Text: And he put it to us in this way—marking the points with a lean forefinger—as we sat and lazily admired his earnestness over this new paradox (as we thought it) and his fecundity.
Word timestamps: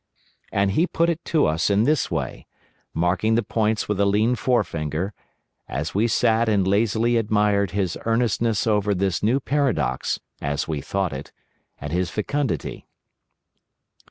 And 0.51 0.71
he 0.71 0.87
put 0.87 1.11
it 1.11 1.23
to 1.25 1.45
us 1.45 1.69
in 1.69 1.83
this 1.83 2.09
way—marking 2.09 3.35
the 3.35 3.43
points 3.43 3.87
with 3.87 3.99
a 3.99 4.05
lean 4.07 4.33
forefinger—as 4.33 5.93
we 5.93 6.07
sat 6.07 6.49
and 6.49 6.67
lazily 6.67 7.17
admired 7.17 7.69
his 7.69 7.99
earnestness 8.03 8.65
over 8.65 8.95
this 8.95 9.21
new 9.21 9.39
paradox 9.39 10.19
(as 10.41 10.67
we 10.67 10.81
thought 10.81 11.13
it) 11.13 11.31
and 11.79 11.93
his 11.93 12.09
fecundity. 12.09 12.87